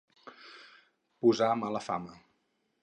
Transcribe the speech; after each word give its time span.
Posar 1.25 1.51
mala 1.61 1.85
fama. 1.91 2.21